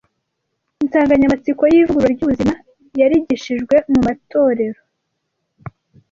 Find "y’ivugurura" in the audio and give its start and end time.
1.73-2.11